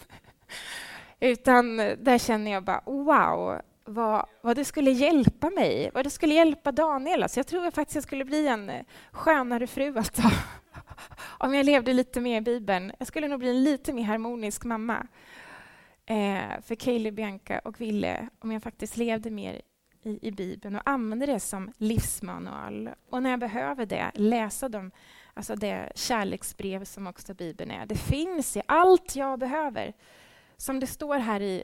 [1.21, 6.11] Utan eh, där känner jag bara wow, vad, vad det skulle hjälpa mig, vad det
[6.11, 7.23] skulle hjälpa Daniel.
[7.23, 10.23] Alltså jag tror faktiskt jag skulle bli en eh, skönare fru alltså.
[11.39, 12.93] Om jag levde lite mer i Bibeln.
[12.99, 15.07] Jag skulle nog bli en lite mer harmonisk mamma.
[16.11, 19.63] Eh, för Kaeli, Bianca och Ville, om jag faktiskt levde mer
[20.03, 22.91] i, i Bibeln och använde det som livsmanual.
[23.11, 24.91] Och när jag behöver det, läsa dem,
[25.35, 27.87] alltså det kärleksbrev som också Bibeln är.
[27.87, 29.93] Det finns i allt jag behöver.
[30.57, 31.63] Som det står här i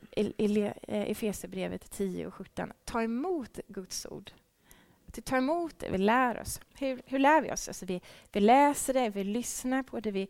[0.83, 4.31] eh, Efesierbrevet 10 och 17, ta emot Guds ord.
[5.09, 6.61] Att ta emot det, vi lär oss.
[6.79, 7.69] Hur, hur lär vi oss?
[7.69, 8.01] Alltså vi,
[8.33, 10.29] vi läser det, vi lyssnar på det, vi,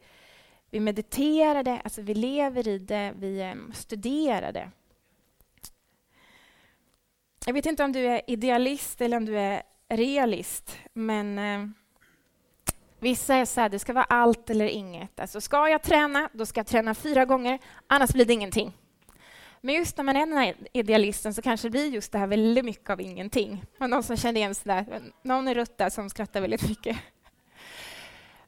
[0.75, 4.71] vi mediterade, alltså vi lever i det, vi ehm, studerade.
[7.47, 11.69] Jag vet inte om du är idealist eller om du är realist, men eh,
[12.99, 15.21] vissa är så här, det ska vara allt eller inget.
[15.21, 18.73] Alltså ska jag träna, då ska jag träna fyra gånger, annars blir det ingenting.
[19.61, 22.27] Men just när man är den här idealisten så kanske det blir just det här
[22.27, 23.65] väldigt mycket av ingenting.
[23.81, 26.97] Och någon som känner igen sig där, någon i rutt där som skrattar väldigt mycket.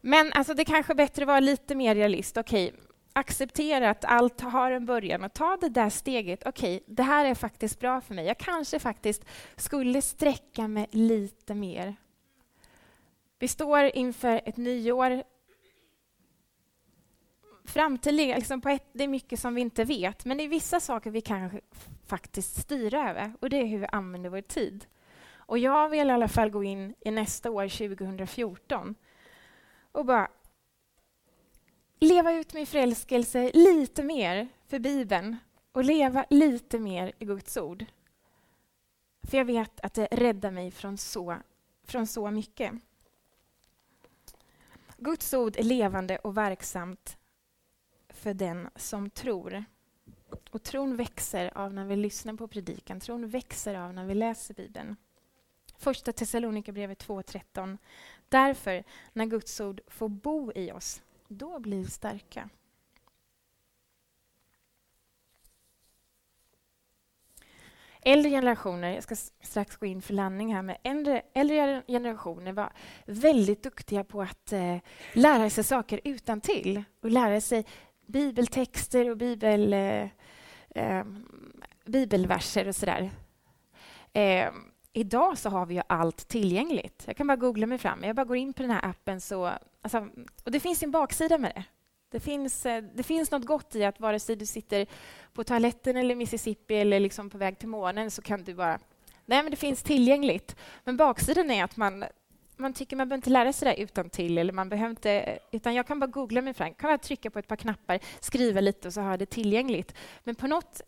[0.08, 2.36] Men alltså, det kanske är bättre att vara lite mer realist.
[2.36, 2.74] Okej,
[3.12, 6.46] acceptera att allt har en början och ta det där steget.
[6.46, 8.26] Okej, det här är faktiskt bra för mig.
[8.26, 9.24] Jag kanske faktiskt
[9.56, 11.96] skulle sträcka mig lite mer.
[13.38, 15.22] Vi står inför ett nyår.
[17.64, 20.80] Framtiden, liksom på ett, det är mycket som vi inte vet, men det är vissa
[20.80, 21.60] saker vi kan
[22.06, 24.86] faktiskt styra över och det är hur vi använder vår tid.
[25.36, 28.94] Och jag vill i alla fall gå in i nästa år, 2014,
[29.96, 30.28] och bara
[32.00, 35.36] leva ut min förälskelse lite mer för Bibeln
[35.72, 37.84] och leva lite mer i Guds ord.
[39.22, 41.36] För jag vet att det räddar mig från så,
[41.84, 42.72] från så mycket.
[44.96, 47.16] Guds ord är levande och verksamt
[48.08, 49.64] för den som tror.
[50.50, 53.00] Och tron växer av när vi lyssnar på predikan.
[53.00, 54.96] Tron växer av när vi läser Bibeln.
[55.78, 57.78] Första Thessalonikerbrevet 2.13.
[58.28, 62.48] Därför, när Guds ord får bo i oss, då blir vi starka.
[68.02, 72.72] Äldre generationer, jag ska strax gå in för landning här, men äldre, äldre generationer var
[73.06, 74.76] väldigt duktiga på att eh,
[75.12, 77.66] lära sig saker utan till och lära sig
[78.06, 80.08] bibeltexter och bibel, eh,
[80.70, 81.04] eh,
[81.84, 83.10] bibelverser och sådär.
[84.12, 87.02] Ehm, Idag så har vi ju allt tillgängligt.
[87.06, 88.04] Jag kan bara googla mig fram.
[88.04, 89.52] Jag bara går in på den här appen så...
[89.82, 90.08] Alltså,
[90.44, 91.64] och det finns en baksida med det.
[92.10, 94.86] Det finns, eh, det finns något gott i att vare sig du sitter
[95.32, 98.78] på toaletten eller Mississippi eller liksom på väg till månen så kan du bara...
[99.24, 100.56] Nej, men det finns tillgängligt.
[100.84, 102.04] Men baksidan är att man,
[102.56, 105.74] man tycker man behöver inte lära sig det utan till eller man behöver inte, utan
[105.74, 108.88] jag kan bara googla mig fram, kan bara trycka på ett par knappar, skriva lite
[108.88, 109.94] och så har jag det tillgängligt.
[110.24, 110.82] Men på något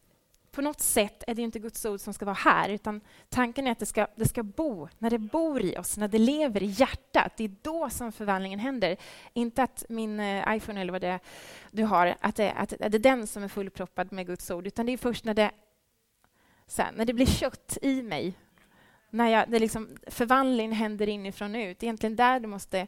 [0.58, 3.72] på något sätt är det inte Guds ord som ska vara här, utan tanken är
[3.72, 6.66] att det ska, det ska bo, när det bor i oss, när det lever i
[6.66, 7.32] hjärtat.
[7.36, 8.96] Det är då som förvandlingen händer.
[9.32, 11.20] Inte att min eh, iPhone eller vad det är
[11.70, 14.66] du har, att det, att, att det är den som är fullproppad med Guds ord,
[14.66, 15.50] utan det är först när det,
[16.78, 18.34] här, när det blir kött i mig,
[19.10, 21.78] när jag, det liksom, förvandlingen händer inifrån och ut.
[21.78, 22.86] Det är egentligen där du måste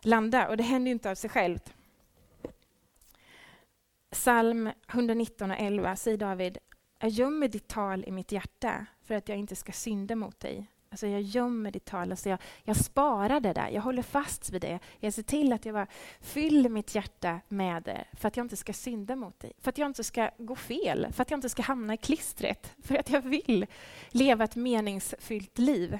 [0.00, 1.74] landa, och det händer inte av sig självt.
[4.10, 6.58] Psalm 119 och 11 säger David
[6.98, 10.70] jag gömmer ditt tal i mitt hjärta för att jag inte ska synda mot dig.
[10.90, 14.60] Alltså jag gömmer ditt tal, alltså jag, jag sparar det där, jag håller fast vid
[14.60, 14.78] det.
[14.98, 15.86] Jag ser till att jag bara
[16.20, 19.78] fyller mitt hjärta med det för att jag inte ska synda mot dig, för att
[19.78, 23.10] jag inte ska gå fel, för att jag inte ska hamna i klistret, för att
[23.10, 23.66] jag vill
[24.08, 25.98] leva ett meningsfyllt liv.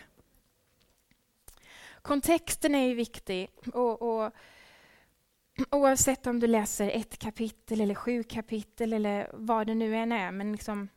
[2.03, 3.51] Kontexten är ju viktig.
[3.73, 4.33] och, och
[5.71, 10.33] Oavsett om du läser ett kapitel eller sju kapitel eller vad det nu än är.
[10.33, 10.89] Men liksom,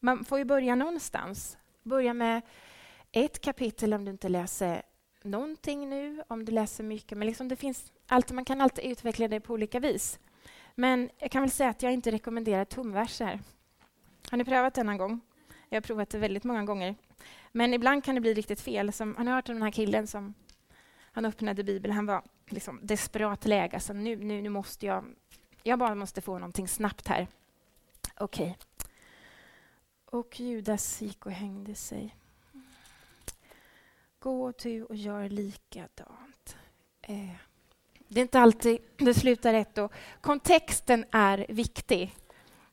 [0.00, 1.58] man får ju börja någonstans.
[1.82, 2.42] Börja med
[3.12, 4.82] ett kapitel om du inte läser
[5.22, 7.18] någonting nu, om du läser mycket.
[7.18, 10.18] Men liksom det finns alltid, man kan alltid utveckla det på olika vis.
[10.74, 13.40] Men jag kan väl säga att jag inte rekommenderar tomverser.
[14.30, 15.20] Har ni prövat det någon gång?
[15.68, 16.94] Jag har provat det väldigt många gånger.
[17.52, 18.92] Men ibland kan det bli riktigt fel.
[18.92, 20.34] Som, har ni hört om den här killen som
[21.18, 21.94] han öppnade Bibeln?
[21.94, 23.76] Han var liksom desperat läge.
[23.76, 25.04] Alltså nu, nu, nu måste jag...
[25.62, 27.26] Jag bara måste få någonting snabbt här.
[28.16, 28.50] Okej.
[28.50, 28.54] Okay.
[30.20, 32.16] Och Judas gick och hängde sig.
[34.18, 36.56] Gå du och gör likadant.
[37.02, 37.34] Eh.
[38.08, 39.78] Det är inte alltid det slutar rätt.
[39.78, 42.14] Och kontexten är viktig.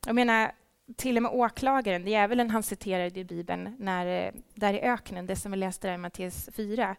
[0.06, 0.52] Jag menar,
[0.96, 5.36] till och med åklagaren, djävulen, han citerade i Bibeln när, eh, där i öknen, det
[5.36, 6.96] som vi läste där i Matteus 4.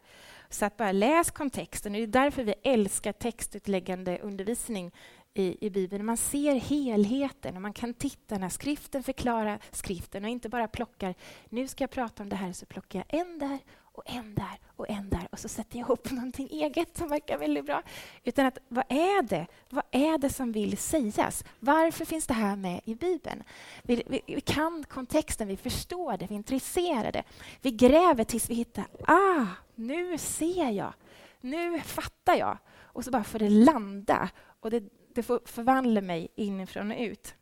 [0.56, 1.92] Så att bara läs kontexten.
[1.92, 4.92] Det är därför vi älskar textutläggande undervisning
[5.34, 6.04] i, i Bibeln.
[6.04, 11.14] Man ser helheten och man kan titta när skriften förklarar skriften och inte bara plockar,
[11.48, 13.58] nu ska jag prata om det här, så plockar jag en där
[13.96, 17.38] och en där och en där och så sätter jag ihop någonting eget som verkar
[17.38, 17.82] väldigt bra.
[18.24, 19.46] Utan att vad är det?
[19.68, 21.44] Vad är det som vill sägas?
[21.60, 23.42] Varför finns det här med i Bibeln?
[23.82, 27.22] Vi, vi, vi kan kontexten, vi förstår det, vi är intresserade.
[27.62, 30.92] Vi gräver tills vi hittar, ah, nu ser jag,
[31.40, 32.58] nu fattar jag.
[32.78, 34.30] Och så bara får det landa
[34.60, 34.84] och det,
[35.14, 37.34] det får förvandla mig inifrån och ut.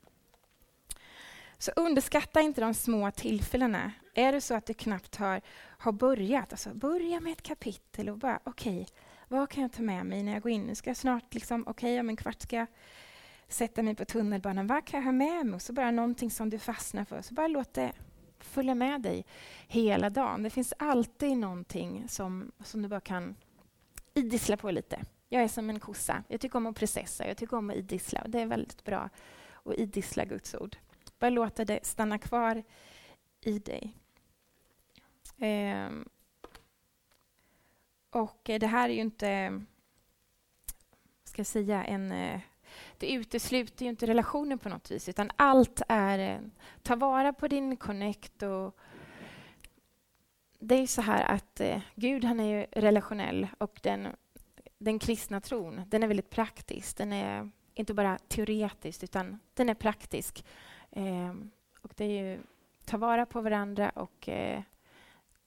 [1.59, 6.52] Så underskatta inte de små tillfällena är det så att du knappt har, har börjat,
[6.52, 8.94] alltså börja med ett kapitel och bara okej, okay,
[9.28, 10.62] vad kan jag ta med mig när jag går in?
[10.62, 12.66] Nu ska jag snart, liksom, okej okay, om en kvart ska jag
[13.48, 14.66] sätta mig på tunnelbanan.
[14.66, 15.54] Vad kan jag ha med mig?
[15.54, 17.22] Och så bara någonting som du fastnar för.
[17.22, 17.92] Så bara låt det
[18.38, 19.26] följa med dig
[19.68, 20.42] hela dagen.
[20.42, 23.36] Det finns alltid någonting som, som du bara kan
[24.14, 25.00] idissla på lite.
[25.28, 26.24] Jag är som en kossa.
[26.28, 28.20] Jag tycker om att processa, jag tycker om att idissla.
[28.22, 29.08] Och det är väldigt bra
[29.64, 30.76] att idissla Guds ord.
[31.18, 32.62] Bara låta det stanna kvar
[33.40, 33.96] i dig.
[35.39, 36.09] Ehm.
[38.11, 39.62] Och det här är ju inte,
[41.24, 42.41] ska jag säga, en eh,
[42.99, 46.41] det utesluter ju inte relationen på något vis, utan allt är...
[46.82, 48.43] Ta vara på din connect.
[48.43, 48.78] Och
[50.59, 54.09] det är så här att eh, Gud han är ju relationell och den,
[54.78, 56.97] den kristna tron den är väldigt praktisk.
[56.97, 60.45] Den är inte bara teoretisk, utan den är praktisk.
[60.91, 61.35] Eh,
[61.82, 62.41] och det är ju
[62.85, 64.62] ta vara på varandra och eh,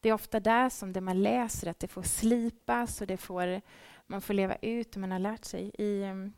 [0.07, 3.61] det är ofta där som det man läser, att det får slipas och det får,
[4.05, 5.71] man får leva ut och man har lärt sig.
[5.77, 6.33] I, ehm,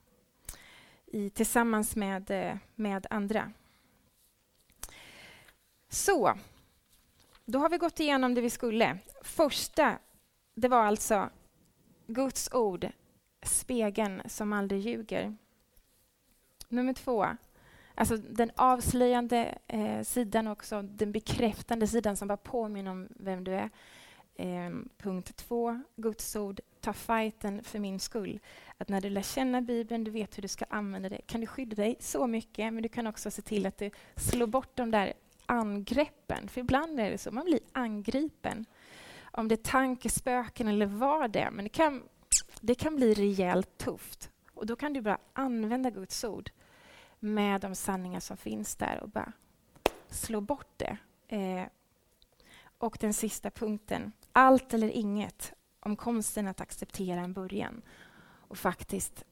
[1.05, 3.51] i, tillsammans med, eh, med andra.
[5.89, 6.33] Så,
[7.45, 8.97] då har vi gått igenom det vi skulle.
[9.21, 9.97] Första,
[10.53, 11.29] det var alltså
[12.07, 12.87] Guds ord,
[13.41, 15.37] spegeln som aldrig ljuger.
[16.67, 17.27] Nummer två,
[17.99, 23.53] alltså den avslöjande eh, sidan också, den bekräftande sidan som bara påminner om vem du
[23.53, 23.69] är.
[24.35, 28.39] Eh, punkt två, Guds ord, ta fighten för min skull.
[28.77, 31.47] Att när du lär känna Bibeln, du vet hur du ska använda det, kan du
[31.47, 34.91] skydda dig så mycket, men du kan också se till att du slår bort de
[34.91, 35.13] där
[35.45, 36.47] angreppen.
[36.47, 38.65] För ibland är det så, man blir angripen.
[39.31, 42.03] Om det är tankespöken eller vad det är, men det kan,
[42.61, 44.31] det kan bli rejält tufft.
[44.53, 46.51] Och då kan du bara använda Guds ord
[47.19, 49.31] med de sanningar som finns där och bara
[50.09, 50.97] slå bort det.
[51.27, 51.65] Eh,
[52.77, 57.81] och den sista punkten, allt eller inget om konsten att acceptera en början
[58.47, 59.23] och faktiskt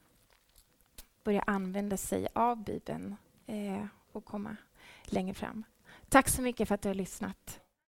[1.23, 3.15] börja använda sig av Bibeln
[3.45, 4.55] eh, och komma
[5.03, 5.63] längre fram.
[6.09, 7.59] Tack så mycket för att du har lyssnat.